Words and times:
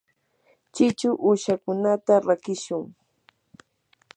chichu 0.73 1.09
uushakunata 1.27 2.13
rakishun. 2.27 2.83